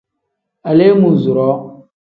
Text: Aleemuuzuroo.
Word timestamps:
Aleemuuzuroo. 0.69 1.55